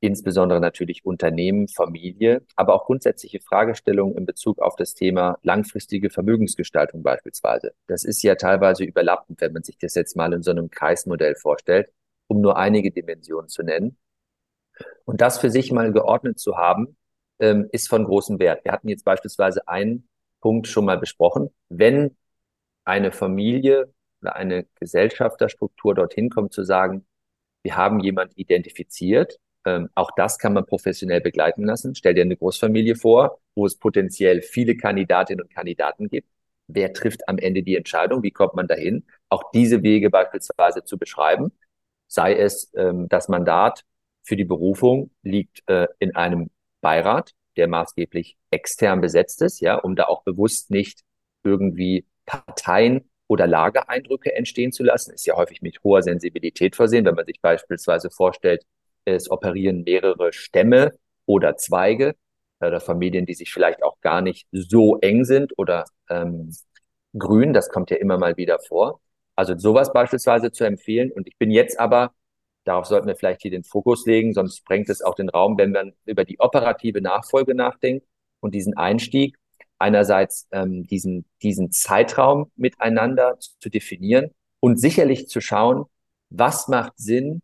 insbesondere 0.00 0.60
natürlich 0.60 1.04
Unternehmen, 1.04 1.68
Familie, 1.68 2.42
aber 2.56 2.74
auch 2.74 2.86
grundsätzliche 2.86 3.40
Fragestellungen 3.40 4.16
in 4.16 4.26
Bezug 4.26 4.60
auf 4.60 4.76
das 4.76 4.94
Thema 4.94 5.38
langfristige 5.42 6.10
Vermögensgestaltung 6.10 7.02
beispielsweise. 7.02 7.72
Das 7.86 8.04
ist 8.04 8.22
ja 8.22 8.34
teilweise 8.36 8.84
überlappend, 8.84 9.40
wenn 9.40 9.52
man 9.52 9.62
sich 9.64 9.78
das 9.78 9.94
jetzt 9.94 10.16
mal 10.16 10.32
in 10.32 10.42
so 10.42 10.50
einem 10.52 10.70
Kreismodell 10.70 11.36
vorstellt 11.36 11.88
um 12.32 12.40
nur 12.40 12.56
einige 12.56 12.90
Dimensionen 12.90 13.48
zu 13.50 13.62
nennen. 13.62 13.98
Und 15.04 15.20
das 15.20 15.38
für 15.38 15.50
sich 15.50 15.70
mal 15.70 15.92
geordnet 15.92 16.38
zu 16.38 16.56
haben, 16.56 16.96
ähm, 17.38 17.68
ist 17.72 17.88
von 17.88 18.04
großem 18.04 18.38
Wert. 18.38 18.64
Wir 18.64 18.72
hatten 18.72 18.88
jetzt 18.88 19.04
beispielsweise 19.04 19.68
einen 19.68 20.08
Punkt 20.40 20.66
schon 20.66 20.86
mal 20.86 20.98
besprochen. 20.98 21.50
Wenn 21.68 22.16
eine 22.84 23.12
Familie 23.12 23.92
oder 24.22 24.34
eine 24.36 24.66
Gesellschafterstruktur 24.80 25.94
dorthin 25.94 26.30
kommt, 26.30 26.54
zu 26.54 26.64
sagen, 26.64 27.06
wir 27.62 27.76
haben 27.76 28.00
jemand 28.00 28.32
identifiziert, 28.38 29.38
ähm, 29.66 29.90
auch 29.94 30.10
das 30.16 30.38
kann 30.38 30.54
man 30.54 30.64
professionell 30.64 31.20
begleiten 31.20 31.64
lassen. 31.64 31.94
Stell 31.94 32.14
dir 32.14 32.22
eine 32.22 32.36
Großfamilie 32.36 32.96
vor, 32.96 33.40
wo 33.54 33.66
es 33.66 33.76
potenziell 33.78 34.40
viele 34.40 34.76
Kandidatinnen 34.76 35.44
und 35.44 35.54
Kandidaten 35.54 36.08
gibt. 36.08 36.28
Wer 36.66 36.94
trifft 36.94 37.28
am 37.28 37.36
Ende 37.36 37.62
die 37.62 37.76
Entscheidung? 37.76 38.22
Wie 38.22 38.30
kommt 38.30 38.54
man 38.54 38.66
dahin? 38.66 39.04
Auch 39.28 39.50
diese 39.52 39.82
Wege 39.82 40.08
beispielsweise 40.08 40.82
zu 40.84 40.96
beschreiben 40.98 41.52
sei 42.12 42.34
es 42.34 42.70
ähm, 42.74 43.08
das 43.08 43.28
Mandat 43.28 43.84
für 44.22 44.36
die 44.36 44.44
Berufung 44.44 45.10
liegt 45.22 45.62
äh, 45.66 45.88
in 45.98 46.14
einem 46.14 46.50
Beirat, 46.82 47.32
der 47.56 47.68
maßgeblich 47.68 48.36
extern 48.50 49.00
besetzt 49.00 49.40
ist, 49.40 49.60
ja, 49.60 49.76
um 49.76 49.96
da 49.96 50.04
auch 50.04 50.22
bewusst 50.22 50.70
nicht 50.70 51.00
irgendwie 51.42 52.06
Parteien 52.26 53.10
oder 53.28 53.46
Lageeindrücke 53.46 54.34
entstehen 54.34 54.72
zu 54.72 54.82
lassen. 54.82 55.14
Ist 55.14 55.26
ja 55.26 55.36
häufig 55.36 55.62
mit 55.62 55.82
hoher 55.82 56.02
Sensibilität 56.02 56.76
versehen, 56.76 57.06
wenn 57.06 57.14
man 57.14 57.24
sich 57.24 57.40
beispielsweise 57.40 58.10
vorstellt, 58.10 58.62
es 59.06 59.30
operieren 59.30 59.82
mehrere 59.84 60.34
Stämme 60.34 60.92
oder 61.24 61.56
Zweige 61.56 62.14
oder 62.60 62.80
Familien, 62.80 63.24
die 63.24 63.34
sich 63.34 63.50
vielleicht 63.50 63.82
auch 63.82 63.98
gar 64.02 64.20
nicht 64.20 64.46
so 64.52 64.98
eng 64.98 65.24
sind 65.24 65.58
oder 65.58 65.84
ähm, 66.10 66.50
grün. 67.18 67.54
Das 67.54 67.70
kommt 67.70 67.90
ja 67.90 67.96
immer 67.96 68.18
mal 68.18 68.36
wieder 68.36 68.58
vor. 68.58 69.00
Also 69.36 69.56
sowas 69.56 69.92
beispielsweise 69.92 70.52
zu 70.52 70.64
empfehlen. 70.64 71.10
Und 71.12 71.26
ich 71.26 71.38
bin 71.38 71.50
jetzt 71.50 71.78
aber, 71.80 72.12
darauf 72.64 72.86
sollten 72.86 73.08
wir 73.08 73.16
vielleicht 73.16 73.42
hier 73.42 73.50
den 73.50 73.64
Fokus 73.64 74.06
legen, 74.06 74.34
sonst 74.34 74.58
sprengt 74.58 74.88
es 74.88 75.02
auch 75.02 75.14
den 75.14 75.28
Raum, 75.28 75.58
wenn 75.58 75.72
man 75.72 75.92
über 76.04 76.24
die 76.24 76.38
operative 76.40 77.00
Nachfolge 77.00 77.54
nachdenkt 77.54 78.06
und 78.40 78.54
diesen 78.54 78.76
Einstieg 78.76 79.36
einerseits 79.78 80.48
ähm, 80.52 80.84
diesen, 80.86 81.24
diesen 81.42 81.72
Zeitraum 81.72 82.52
miteinander 82.56 83.36
zu 83.38 83.68
definieren 83.68 84.30
und 84.60 84.78
sicherlich 84.78 85.28
zu 85.28 85.40
schauen, 85.40 85.86
was 86.30 86.68
macht 86.68 86.92
Sinn 86.96 87.42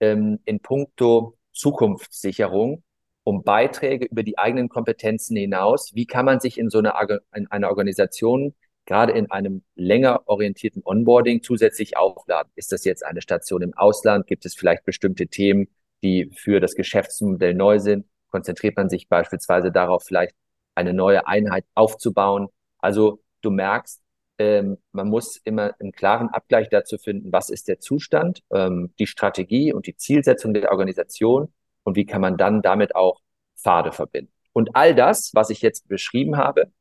ähm, 0.00 0.40
in 0.44 0.60
puncto 0.60 1.38
Zukunftssicherung, 1.52 2.82
um 3.24 3.44
Beiträge 3.44 4.06
über 4.06 4.24
die 4.24 4.38
eigenen 4.38 4.68
Kompetenzen 4.68 5.36
hinaus, 5.36 5.94
wie 5.94 6.06
kann 6.06 6.24
man 6.24 6.40
sich 6.40 6.58
in 6.58 6.68
so 6.68 6.78
einer, 6.78 6.94
in 7.34 7.46
einer 7.48 7.68
Organisation 7.68 8.54
gerade 8.86 9.12
in 9.12 9.30
einem 9.30 9.62
länger 9.74 10.22
orientierten 10.26 10.82
Onboarding 10.84 11.42
zusätzlich 11.42 11.96
aufladen? 11.96 12.50
Ist 12.54 12.72
das 12.72 12.84
jetzt 12.84 13.04
eine 13.04 13.22
Station 13.22 13.62
im 13.62 13.74
Ausland? 13.74 14.26
Gibt 14.26 14.44
es 14.46 14.54
vielleicht 14.54 14.84
bestimmte 14.84 15.26
Themen, 15.26 15.68
die 16.02 16.30
für 16.34 16.60
das 16.60 16.74
Geschäftsmodell 16.74 17.54
neu 17.54 17.78
sind? 17.78 18.06
Konzentriert 18.30 18.76
man 18.76 18.88
sich 18.88 19.08
beispielsweise 19.08 19.70
darauf, 19.70 20.04
vielleicht 20.04 20.34
eine 20.74 20.94
neue 20.94 21.26
Einheit 21.26 21.64
aufzubauen. 21.74 22.48
Also 22.78 23.22
du 23.42 23.50
merkst, 23.50 24.02
ähm, 24.38 24.78
man 24.92 25.08
muss 25.08 25.36
immer 25.44 25.74
einen 25.78 25.92
klaren 25.92 26.28
Abgleich 26.30 26.68
dazu 26.68 26.98
finden, 26.98 27.32
was 27.32 27.50
ist 27.50 27.68
der 27.68 27.78
Zustand, 27.80 28.42
ähm, 28.52 28.92
die 28.98 29.06
Strategie 29.06 29.72
und 29.72 29.86
die 29.86 29.96
Zielsetzung 29.96 30.54
der 30.54 30.70
Organisation 30.70 31.52
und 31.84 31.96
wie 31.96 32.06
kann 32.06 32.20
man 32.20 32.36
dann 32.36 32.62
damit 32.62 32.96
auch 32.96 33.20
Pfade 33.56 33.92
verbinden. 33.92 34.32
Und 34.52 34.74
all 34.74 34.94
das, 34.94 35.30
was 35.34 35.50
ich 35.50 35.62
jetzt 35.62 35.88
beschrieben 35.88 36.36
habe, 36.36 36.72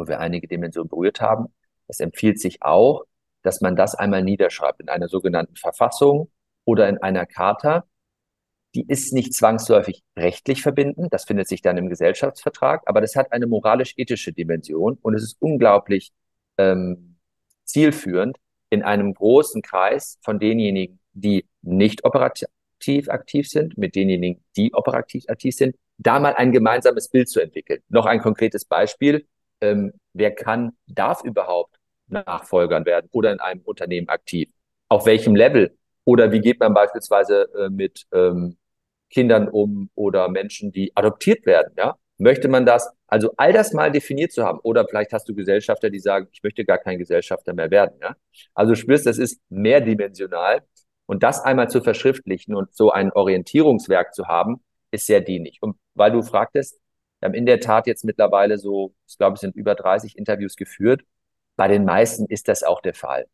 wo 0.00 0.08
wir 0.08 0.18
einige 0.18 0.48
Dimensionen 0.48 0.88
berührt 0.88 1.20
haben, 1.20 1.52
das 1.86 2.00
empfiehlt 2.00 2.40
sich 2.40 2.62
auch, 2.62 3.04
dass 3.42 3.60
man 3.60 3.76
das 3.76 3.94
einmal 3.94 4.24
niederschreibt 4.24 4.80
in 4.80 4.88
einer 4.88 5.08
sogenannten 5.08 5.56
Verfassung 5.56 6.30
oder 6.64 6.88
in 6.88 6.98
einer 6.98 7.26
Charta, 7.26 7.84
die 8.74 8.86
ist 8.86 9.12
nicht 9.12 9.34
zwangsläufig 9.34 10.02
rechtlich 10.16 10.62
verbindend, 10.62 11.12
das 11.12 11.24
findet 11.24 11.48
sich 11.48 11.60
dann 11.60 11.76
im 11.76 11.88
Gesellschaftsvertrag, 11.88 12.82
aber 12.86 13.00
das 13.00 13.16
hat 13.16 13.32
eine 13.32 13.46
moralisch-ethische 13.46 14.32
Dimension 14.32 14.96
und 15.02 15.14
es 15.14 15.22
ist 15.22 15.36
unglaublich 15.40 16.12
ähm, 16.56 17.16
zielführend 17.64 18.38
in 18.70 18.82
einem 18.82 19.12
großen 19.12 19.62
Kreis 19.62 20.18
von 20.22 20.38
denjenigen, 20.38 21.00
die 21.12 21.46
nicht 21.62 22.04
operativ 22.04 22.48
aktiv 23.08 23.48
sind, 23.48 23.76
mit 23.76 23.94
denjenigen, 23.96 24.42
die 24.56 24.72
operativ 24.72 25.24
aktiv 25.28 25.54
sind, 25.54 25.76
da 25.98 26.18
mal 26.18 26.34
ein 26.34 26.52
gemeinsames 26.52 27.08
Bild 27.08 27.28
zu 27.28 27.40
entwickeln. 27.40 27.82
Noch 27.88 28.06
ein 28.06 28.20
konkretes 28.20 28.64
Beispiel. 28.64 29.26
Ähm, 29.60 29.92
wer 30.12 30.34
kann, 30.34 30.72
darf 30.86 31.22
überhaupt 31.24 31.76
Nachfolgern 32.08 32.84
werden 32.86 33.08
oder 33.12 33.32
in 33.32 33.40
einem 33.40 33.60
Unternehmen 33.62 34.08
aktiv? 34.08 34.50
Auf 34.88 35.06
welchem 35.06 35.34
Level? 35.34 35.76
Oder 36.04 36.32
wie 36.32 36.40
geht 36.40 36.60
man 36.60 36.74
beispielsweise 36.74 37.48
äh, 37.54 37.70
mit 37.70 38.06
ähm, 38.12 38.56
Kindern 39.10 39.48
um 39.48 39.90
oder 39.94 40.28
Menschen, 40.28 40.72
die 40.72 40.96
adoptiert 40.96 41.46
werden, 41.46 41.74
ja? 41.76 41.96
Möchte 42.18 42.48
man 42.48 42.66
das? 42.66 42.92
Also 43.06 43.32
all 43.38 43.52
das 43.52 43.72
mal 43.72 43.90
definiert 43.90 44.30
zu 44.32 44.44
haben. 44.44 44.58
Oder 44.62 44.86
vielleicht 44.86 45.12
hast 45.12 45.28
du 45.28 45.34
Gesellschafter, 45.34 45.88
die 45.88 46.00
sagen, 46.00 46.28
ich 46.32 46.42
möchte 46.42 46.64
gar 46.64 46.78
kein 46.78 46.98
Gesellschafter 46.98 47.54
mehr 47.54 47.70
werden, 47.70 47.98
ja? 48.00 48.14
Also 48.54 48.74
spürst, 48.74 49.06
das 49.06 49.18
ist 49.18 49.40
mehrdimensional. 49.48 50.62
Und 51.06 51.22
das 51.22 51.42
einmal 51.42 51.68
zu 51.70 51.80
verschriftlichen 51.82 52.54
und 52.54 52.74
so 52.74 52.92
ein 52.92 53.12
Orientierungswerk 53.12 54.14
zu 54.14 54.28
haben, 54.28 54.62
ist 54.92 55.06
sehr 55.06 55.20
dienlich. 55.20 55.58
Und 55.60 55.76
weil 55.94 56.12
du 56.12 56.22
fragtest, 56.22 56.79
wir 57.20 57.26
haben 57.28 57.34
in 57.34 57.46
der 57.46 57.60
Tat 57.60 57.86
jetzt 57.86 58.04
mittlerweile 58.04 58.58
so, 58.58 58.94
ich 59.06 59.18
glaube, 59.18 59.34
es 59.34 59.40
sind 59.40 59.56
über 59.56 59.74
30 59.74 60.16
Interviews 60.18 60.56
geführt. 60.56 61.02
Bei 61.56 61.68
den 61.68 61.84
meisten 61.84 62.26
ist 62.26 62.48
das 62.48 62.62
auch 62.62 62.80
der 62.80 62.94
Fall. 62.94 63.26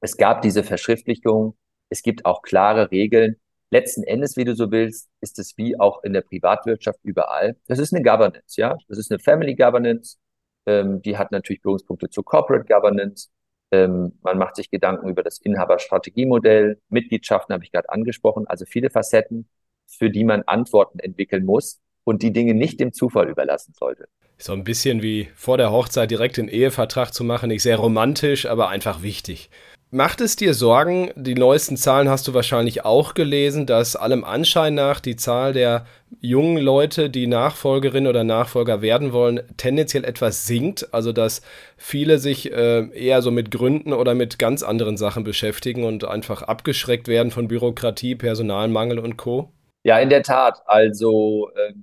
Es 0.00 0.16
gab 0.16 0.42
diese 0.42 0.64
Verschriftlichung. 0.64 1.56
Es 1.88 2.02
gibt 2.02 2.24
auch 2.26 2.42
klare 2.42 2.90
Regeln 2.90 3.36
letzten 3.72 4.04
Endes, 4.04 4.36
wie 4.36 4.44
du 4.44 4.54
so 4.54 4.70
willst, 4.70 5.08
ist 5.20 5.38
es 5.38 5.56
wie 5.56 5.80
auch 5.80 6.04
in 6.04 6.12
der 6.12 6.20
Privatwirtschaft 6.20 7.00
überall. 7.02 7.56
Das 7.66 7.78
ist 7.78 7.92
eine 7.94 8.04
Governance, 8.04 8.60
ja. 8.60 8.76
Das 8.88 8.98
ist 8.98 9.10
eine 9.10 9.18
Family 9.18 9.56
Governance. 9.56 10.18
Ähm, 10.66 11.02
die 11.02 11.16
hat 11.16 11.32
natürlich 11.32 11.62
Berührungspunkte 11.62 12.10
zur 12.10 12.24
Corporate 12.24 12.66
Governance. 12.66 13.30
Ähm, 13.72 14.18
man 14.22 14.38
macht 14.38 14.56
sich 14.56 14.70
Gedanken 14.70 15.08
über 15.08 15.22
das 15.22 15.38
Inhaberstrategiemodell. 15.38 16.80
Mitgliedschaften 16.90 17.54
habe 17.54 17.64
ich 17.64 17.72
gerade 17.72 17.88
angesprochen. 17.88 18.46
Also 18.46 18.66
viele 18.66 18.90
Facetten, 18.90 19.48
für 19.86 20.10
die 20.10 20.24
man 20.24 20.42
Antworten 20.42 20.98
entwickeln 20.98 21.44
muss 21.44 21.80
und 22.04 22.22
die 22.22 22.32
Dinge 22.32 22.54
nicht 22.54 22.80
dem 22.80 22.92
Zufall 22.92 23.28
überlassen 23.28 23.74
sollte. 23.78 24.06
So 24.38 24.52
ein 24.52 24.64
bisschen 24.64 25.02
wie 25.02 25.28
vor 25.34 25.56
der 25.56 25.70
Hochzeit 25.70 26.10
direkt 26.10 26.36
den 26.36 26.48
Ehevertrag 26.48 27.14
zu 27.14 27.22
machen, 27.22 27.48
nicht 27.48 27.62
sehr 27.62 27.76
romantisch, 27.76 28.46
aber 28.46 28.68
einfach 28.68 29.02
wichtig. 29.02 29.50
Macht 29.94 30.22
es 30.22 30.36
dir 30.36 30.54
Sorgen, 30.54 31.10
die 31.16 31.34
neuesten 31.34 31.76
Zahlen 31.76 32.08
hast 32.08 32.26
du 32.26 32.32
wahrscheinlich 32.32 32.82
auch 32.82 33.12
gelesen, 33.12 33.66
dass 33.66 33.94
allem 33.94 34.24
Anschein 34.24 34.74
nach 34.74 35.00
die 35.00 35.16
Zahl 35.16 35.52
der 35.52 35.84
jungen 36.18 36.56
Leute, 36.56 37.10
die 37.10 37.26
Nachfolgerin 37.26 38.06
oder 38.06 38.24
Nachfolger 38.24 38.80
werden 38.80 39.12
wollen, 39.12 39.42
tendenziell 39.58 40.04
etwas 40.04 40.46
sinkt? 40.46 40.94
Also 40.94 41.12
dass 41.12 41.42
viele 41.76 42.16
sich 42.16 42.50
äh, 42.50 42.88
eher 42.94 43.20
so 43.20 43.30
mit 43.30 43.50
Gründen 43.50 43.92
oder 43.92 44.14
mit 44.14 44.38
ganz 44.38 44.62
anderen 44.62 44.96
Sachen 44.96 45.24
beschäftigen 45.24 45.84
und 45.84 46.04
einfach 46.04 46.40
abgeschreckt 46.40 47.06
werden 47.06 47.30
von 47.30 47.46
Bürokratie, 47.46 48.14
Personalmangel 48.14 48.98
und 48.98 49.18
Co? 49.18 49.52
Ja, 49.84 49.98
in 49.98 50.08
der 50.08 50.22
Tat. 50.22 50.62
Also 50.64 51.50
äh, 51.54 51.74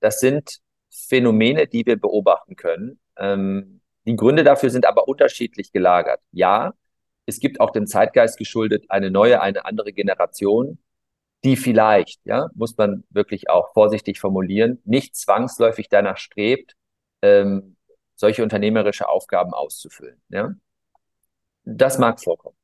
das 0.00 0.20
sind 0.20 0.58
Phänomene, 0.90 1.66
die 1.66 1.84
wir 1.86 1.98
beobachten 1.98 2.56
können. 2.56 3.00
Ähm, 3.16 3.80
die 4.06 4.16
Gründe 4.16 4.44
dafür 4.44 4.70
sind 4.70 4.86
aber 4.86 5.08
unterschiedlich 5.08 5.72
gelagert. 5.72 6.20
Ja, 6.30 6.74
es 7.26 7.40
gibt 7.40 7.60
auch 7.60 7.70
dem 7.70 7.86
Zeitgeist 7.86 8.38
geschuldet 8.38 8.86
eine 8.88 9.10
neue, 9.10 9.40
eine 9.40 9.64
andere 9.64 9.92
Generation, 9.92 10.78
die 11.44 11.56
vielleicht, 11.56 12.20
ja, 12.24 12.48
muss 12.54 12.76
man 12.76 13.04
wirklich 13.10 13.50
auch 13.50 13.72
vorsichtig 13.72 14.20
formulieren, 14.20 14.80
nicht 14.84 15.16
zwangsläufig 15.16 15.88
danach 15.88 16.18
strebt, 16.18 16.74
ähm, 17.22 17.76
solche 18.14 18.42
unternehmerische 18.42 19.08
Aufgaben 19.08 19.52
auszufüllen. 19.52 20.20
Ja? 20.28 20.54
Das 21.64 21.98
mag 21.98 22.22
vorkommen. 22.22 22.56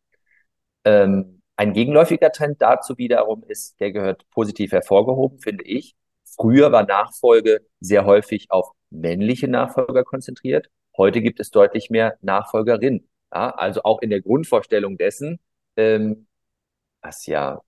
Ähm, 0.85 1.43
ein 1.57 1.73
gegenläufiger 1.75 2.33
Trend 2.33 2.63
dazu 2.63 2.99
wiederum 2.99 3.45
ist, 3.45 3.79
der 3.81 3.93
gehört 3.93 4.29
positiv 4.31 4.73
hervorgehoben, 4.73 5.39
finde 5.39 5.65
ich. 5.65 5.95
Früher 6.37 6.73
war 6.73 6.85
Nachfolge 6.85 7.61
sehr 7.81 8.05
häufig 8.05 8.51
auf 8.51 8.71
männliche 8.91 9.49
Nachfolger 9.49 10.05
konzentriert. 10.05 10.69
Heute 10.97 11.23
gibt 11.23 11.41
es 11.41 11.51
deutlich 11.51 11.91
mehr 11.91 12.17
Nachfolgerinnen. 12.21 13.09
Ja, 13.33 13.51
also 13.51 13.83
auch 13.85 14.03
in 14.03 14.11
der 14.11 14.21
Grundvorstellung 14.21 14.99
dessen, 14.99 15.41
ähm, 15.77 16.27
was 17.03 17.27
ja 17.27 17.63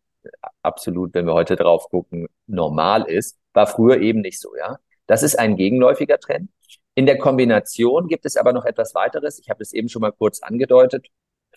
absolut, 0.62 1.14
wenn 1.14 1.26
wir 1.26 1.35
heute 1.35 1.56
drauf 1.56 1.88
gucken, 1.90 2.26
normal 2.47 3.09
ist, 3.09 3.38
war 3.52 3.66
früher 3.66 4.00
eben 4.00 4.21
nicht 4.21 4.40
so, 4.40 4.54
ja. 4.56 4.78
Das 5.06 5.23
ist 5.23 5.38
ein 5.38 5.56
gegenläufiger 5.56 6.18
Trend. 6.18 6.50
In 6.94 7.06
der 7.06 7.18
Kombination 7.18 8.09
gibt 8.09 8.25
es 8.25 8.37
aber 8.37 8.52
noch 8.52 8.64
etwas 8.64 8.94
weiteres. 8.94 9.38
Ich 9.38 9.50
habe 9.50 9.62
es 9.62 9.73
eben 9.73 9.88
schon 9.88 10.00
mal 10.00 10.12
kurz 10.12 10.40
angedeutet. 10.42 11.09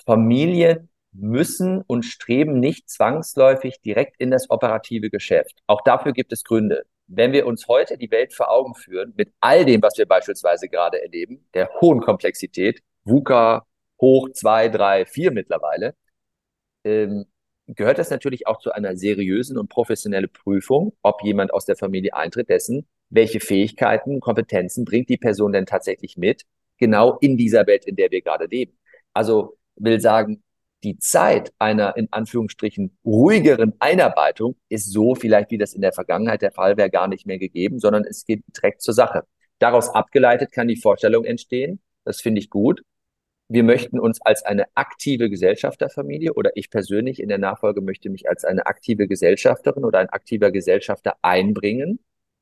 Familien 0.06 0.90
müssen 1.14 1.82
und 1.82 2.04
streben 2.04 2.60
nicht 2.60 2.90
zwangsläufig 2.90 3.80
direkt 3.82 4.20
in 4.20 4.32
das 4.32 4.50
operative 4.50 5.10
Geschäft. 5.10 5.62
Auch 5.68 5.82
dafür 5.84 6.14
gibt 6.14 6.34
es 6.34 6.44
Gründe. 6.44 6.86
Wenn 7.08 7.32
wir 7.32 7.46
uns 7.48 7.68
heute 7.68 7.98
die 7.98 8.12
Welt 8.12 8.34
vor 8.34 8.52
Augen 8.52 8.76
führen, 8.76 9.14
mit 9.18 9.32
all 9.40 9.66
dem, 9.66 9.82
was 9.82 9.98
wir 9.98 10.06
beispielsweise 10.06 10.68
gerade 10.68 11.02
erleben, 11.02 11.48
der 11.54 11.70
hohen 11.82 12.02
Komplexität, 12.02 12.82
VUCA, 13.06 13.66
hoch 14.02 14.30
zwei, 14.34 14.68
drei, 14.70 15.06
vier 15.06 15.32
mittlerweile, 15.32 15.96
ähm, 16.84 17.26
gehört 17.68 17.98
das 17.98 18.10
natürlich 18.10 18.48
auch 18.48 18.60
zu 18.60 18.72
einer 18.72 18.96
seriösen 18.98 19.58
und 19.58 19.70
professionellen 19.70 20.32
Prüfung, 20.32 20.94
ob 21.02 21.24
jemand 21.24 21.54
aus 21.54 21.66
der 21.66 21.76
Familie 21.76 22.14
eintritt, 22.14 22.50
dessen, 22.50 22.88
welche 23.10 23.40
Fähigkeiten, 23.40 24.20
Kompetenzen 24.20 24.86
bringt 24.86 25.10
die 25.10 25.18
Person 25.18 25.54
denn 25.54 25.66
tatsächlich 25.66 26.18
mit, 26.18 26.44
genau 26.78 27.18
in 27.20 27.38
dieser 27.38 27.68
Welt, 27.68 27.86
in 27.86 27.96
der 27.96 28.12
wir 28.12 28.22
gerade 28.22 28.46
leben. 28.46 28.78
Also 29.14 29.58
will 29.76 30.00
sagen, 30.00 30.44
die 30.84 30.98
Zeit 31.00 31.51
einer 31.60 31.98
in 31.98 32.07
Anführungsstrichen 32.12 32.98
ruhigeren 33.05 33.74
Einarbeitung 33.79 34.55
ist 34.69 34.91
so 34.91 35.15
vielleicht, 35.15 35.51
wie 35.51 35.57
das 35.57 35.74
in 35.74 35.81
der 35.81 35.93
Vergangenheit 35.93 36.41
der 36.41 36.51
Fall 36.51 36.77
wäre, 36.77 36.89
gar 36.89 37.07
nicht 37.07 37.25
mehr 37.25 37.39
gegeben, 37.39 37.79
sondern 37.79 38.03
es 38.05 38.25
geht 38.25 38.43
direkt 38.55 38.81
zur 38.81 38.93
Sache. 38.93 39.24
Daraus 39.60 39.89
abgeleitet 39.89 40.51
kann 40.51 40.67
die 40.67 40.77
Vorstellung 40.77 41.25
entstehen, 41.25 41.81
das 42.03 42.22
finde 42.22 42.39
ich 42.39 42.50
gut, 42.50 42.81
wir 43.50 43.63
möchten 43.63 44.00
uns 44.00 44.22
als 44.22 44.43
eine 44.43 44.65
aktive 44.75 45.29
Gesellschafterfamilie 45.29 46.34
oder 46.34 46.51
ich 46.55 46.69
persönlich 46.69 47.22
in 47.22 47.29
der 47.29 47.38
Nachfolge 47.38 47.81
möchte 47.81 48.10
mich 48.10 48.27
als 48.29 48.43
eine 48.43 48.65
aktive 48.65 49.07
Gesellschafterin 49.07 49.86
oder 49.86 50.00
ein 50.00 50.10
aktiver 50.10 50.51
Gesellschafter 50.51 51.15
einbringen. 51.22 52.00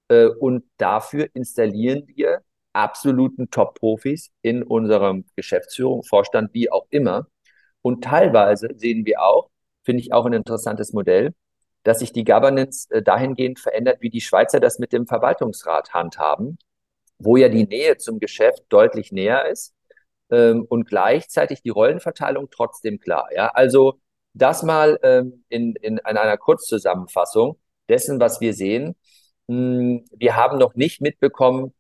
Äh, 0.09 0.25
und 0.25 0.63
dafür 0.77 1.29
installieren 1.33 2.07
wir 2.07 2.41
absoluten 2.73 3.49
Top-Profis 3.51 4.31
in 4.41 4.63
unserem 4.63 5.25
Geschäftsführung, 5.35 6.03
Vorstand, 6.03 6.53
wie 6.53 6.71
auch 6.71 6.87
immer. 6.89 7.27
Und 7.85 8.03
teilweise 8.03 8.69
sehen 8.77 9.05
wir 9.05 9.21
auch, 9.21 9.51
finde 9.83 10.01
ich 10.01 10.11
auch 10.11 10.25
ein 10.25 10.33
interessantes 10.33 10.91
Modell, 10.91 11.35
dass 11.83 11.99
sich 11.99 12.11
die 12.11 12.23
Governance 12.23 12.89
äh, 12.89 13.03
dahingehend 13.03 13.59
verändert, 13.59 13.97
wie 14.01 14.09
die 14.09 14.21
Schweizer 14.21 14.59
das 14.59 14.79
mit 14.79 14.91
dem 14.91 15.05
Verwaltungsrat 15.05 15.93
handhaben, 15.93 16.57
wo 17.19 17.37
ja 17.37 17.47
die 17.47 17.67
Nähe 17.67 17.97
zum 17.97 18.19
Geschäft 18.19 18.63
deutlich 18.69 19.11
näher 19.11 19.47
ist 19.51 19.75
ähm, 20.31 20.65
und 20.67 20.85
gleichzeitig 20.87 21.61
die 21.61 21.69
Rollenverteilung 21.69 22.49
trotzdem 22.49 22.99
klar. 22.99 23.29
Ja, 23.35 23.49
also 23.49 23.99
das 24.33 24.63
mal 24.63 24.97
ähm, 25.03 25.43
in, 25.49 25.75
in, 25.75 25.99
in 25.99 26.17
einer 26.17 26.37
Kurzzusammenfassung 26.37 27.59
dessen, 27.87 28.19
was 28.19 28.41
wir 28.41 28.55
sehen. 28.55 28.95
Hm, 29.47 30.05
wir 30.09 30.35
haben 30.35 30.57
noch 30.57 30.73
nicht 30.73 31.01
mitbekommen, 31.01 31.71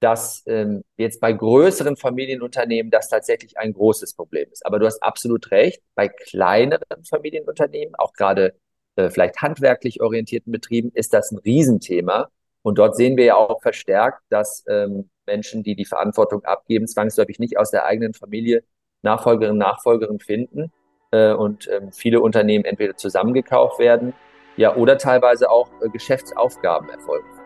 dass 0.00 0.44
ähm, 0.46 0.84
jetzt 0.96 1.20
bei 1.20 1.32
größeren 1.32 1.96
Familienunternehmen 1.96 2.90
das 2.90 3.08
tatsächlich 3.08 3.58
ein 3.58 3.72
großes 3.72 4.14
Problem 4.14 4.48
ist. 4.52 4.64
Aber 4.64 4.78
du 4.78 4.86
hast 4.86 5.02
absolut 5.02 5.50
recht, 5.50 5.82
bei 5.94 6.08
kleineren 6.08 7.04
Familienunternehmen, 7.04 7.94
auch 7.96 8.12
gerade 8.12 8.54
äh, 8.96 9.10
vielleicht 9.10 9.40
handwerklich 9.42 10.00
orientierten 10.00 10.52
Betrieben, 10.52 10.90
ist 10.94 11.14
das 11.14 11.32
ein 11.32 11.38
Riesenthema. 11.38 12.28
Und 12.62 12.78
dort 12.78 12.96
sehen 12.96 13.16
wir 13.16 13.24
ja 13.24 13.36
auch 13.36 13.60
verstärkt, 13.62 14.22
dass 14.28 14.64
ähm, 14.68 15.10
Menschen, 15.26 15.62
die 15.62 15.74
die 15.74 15.84
Verantwortung 15.84 16.44
abgeben, 16.44 16.86
zwangsläufig 16.86 17.38
nicht 17.38 17.58
aus 17.58 17.70
der 17.70 17.84
eigenen 17.84 18.14
Familie 18.14 18.64
Nachfolgerinnen, 19.02 19.58
Nachfolgerin 19.58 20.18
finden 20.18 20.72
äh, 21.12 21.32
und 21.32 21.68
ähm, 21.68 21.92
viele 21.92 22.20
Unternehmen 22.20 22.64
entweder 22.64 22.96
zusammengekauft 22.96 23.78
werden, 23.78 24.14
ja, 24.56 24.74
oder 24.74 24.98
teilweise 24.98 25.50
auch 25.50 25.70
äh, 25.80 25.88
Geschäftsaufgaben 25.88 26.88
erfolgen. 26.90 27.37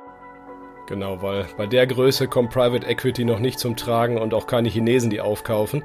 Genau, 0.93 1.23
weil 1.23 1.47
bei 1.57 1.67
der 1.67 1.87
Größe 1.87 2.29
kommt 2.29 2.51
Private 2.51 2.87
Equity 2.87 3.25
noch 3.25 3.39
nicht 3.39 3.59
zum 3.59 3.77
Tragen 3.77 4.19
und 4.19 4.35
auch 4.35 4.47
keine 4.47 4.69
Chinesen, 4.69 5.09
die 5.09 5.23
aufkaufen. 5.23 5.85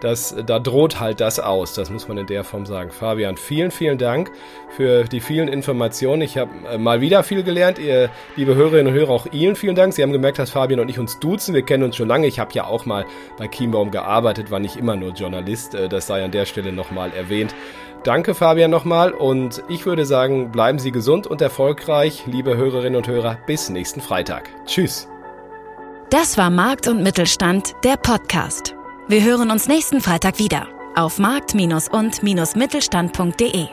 Das, 0.00 0.36
da 0.46 0.58
droht 0.58 1.00
halt 1.00 1.20
das 1.20 1.40
aus, 1.40 1.72
das 1.72 1.88
muss 1.88 2.06
man 2.06 2.18
in 2.18 2.26
der 2.26 2.44
Form 2.44 2.66
sagen. 2.66 2.90
Fabian, 2.90 3.38
vielen, 3.38 3.70
vielen 3.70 3.96
Dank 3.96 4.30
für 4.76 5.04
die 5.04 5.20
vielen 5.20 5.48
Informationen. 5.48 6.20
Ich 6.20 6.36
habe 6.36 6.50
äh, 6.70 6.76
mal 6.76 7.00
wieder 7.00 7.22
viel 7.22 7.42
gelernt. 7.42 7.78
Ihr, 7.78 8.10
liebe 8.36 8.54
Hörerinnen 8.54 8.88
und 8.88 8.92
Hörer, 8.92 9.10
auch 9.10 9.26
Ihnen 9.32 9.56
vielen 9.56 9.74
Dank. 9.74 9.94
Sie 9.94 10.02
haben 10.02 10.12
gemerkt, 10.12 10.38
dass 10.38 10.50
Fabian 10.50 10.80
und 10.80 10.90
ich 10.90 10.98
uns 10.98 11.18
duzen. 11.18 11.54
Wir 11.54 11.62
kennen 11.62 11.82
uns 11.82 11.96
schon 11.96 12.08
lange. 12.08 12.26
Ich 12.26 12.38
habe 12.38 12.52
ja 12.52 12.66
auch 12.66 12.84
mal 12.84 13.06
bei 13.38 13.48
Chiembaum 13.48 13.90
gearbeitet, 13.90 14.50
war 14.50 14.58
nicht 14.60 14.76
immer 14.76 14.96
nur 14.96 15.12
Journalist. 15.12 15.74
Äh, 15.74 15.88
das 15.88 16.06
sei 16.06 16.22
an 16.22 16.30
der 16.30 16.44
Stelle 16.44 16.72
nochmal 16.72 17.12
erwähnt. 17.14 17.54
Danke 18.04 18.34
Fabian 18.34 18.70
nochmal 18.70 19.10
und 19.10 19.64
ich 19.68 19.84
würde 19.84 20.06
sagen, 20.06 20.52
bleiben 20.52 20.78
Sie 20.78 20.92
gesund 20.92 21.26
und 21.26 21.40
erfolgreich, 21.40 22.22
liebe 22.26 22.56
Hörerinnen 22.56 22.94
und 22.94 23.08
Hörer, 23.08 23.38
bis 23.46 23.68
nächsten 23.68 24.00
Freitag. 24.00 24.48
Tschüss. 24.64 25.08
Das 26.10 26.38
war 26.38 26.50
Markt 26.50 26.86
und 26.86 27.02
Mittelstand, 27.02 27.74
der 27.82 27.96
Podcast. 27.96 28.75
Wir 29.08 29.22
hören 29.22 29.52
uns 29.52 29.68
nächsten 29.68 30.00
Freitag 30.00 30.40
wieder 30.40 30.66
auf 30.96 31.20
markt- 31.20 31.54
und-mittelstand.de. 31.54 33.68